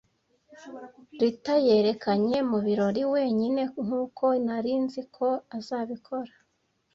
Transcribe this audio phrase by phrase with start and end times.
[1.19, 5.27] Ruta yerekanye mu birori wenyine, nkuko nari nzi ko
[5.57, 6.33] azabikora.